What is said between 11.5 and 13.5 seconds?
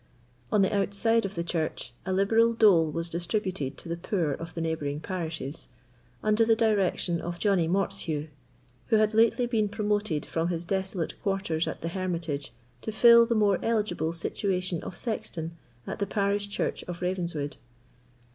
at the Hermitage to fill the